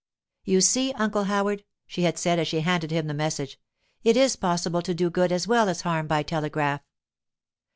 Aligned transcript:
'You 0.43 0.61
see, 0.61 0.93
Uncle 0.93 1.25
Howard,' 1.25 1.63
she 1.85 2.01
had 2.01 2.17
said 2.17 2.39
as 2.39 2.47
she 2.47 2.61
handed 2.61 2.89
him 2.89 3.05
the 3.05 3.13
message, 3.13 3.59
'it 4.03 4.17
is 4.17 4.35
possible 4.35 4.81
to 4.81 4.95
do 4.95 5.11
good 5.11 5.31
as 5.31 5.47
well 5.47 5.69
as 5.69 5.81
harm 5.81 6.07
by 6.07 6.23
telegraph. 6.23 6.81